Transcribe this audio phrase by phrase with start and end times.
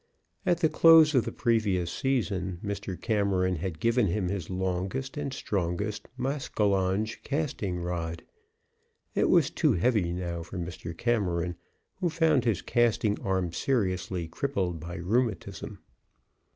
[0.47, 2.99] At the close of the previous season, Mr.
[2.99, 8.23] Cameron had given him his longest and strongest maskinonge casting rod;
[9.13, 10.97] it was too heavy now for Mr.
[10.97, 11.55] Cameron,
[11.97, 15.77] who found his casting arm seriously crippled by rheumatism.